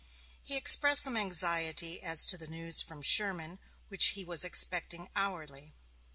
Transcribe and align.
He 0.41 0.57
expressed 0.57 1.03
some 1.03 1.15
anxiety 1.15 2.01
as 2.01 2.25
to 2.25 2.35
the 2.35 2.47
news 2.47 2.81
from 2.81 3.03
Sherman 3.03 3.59
which 3.87 4.05
he 4.17 4.25
was 4.25 4.43
expecting 4.43 5.09
hourly. 5.15 5.75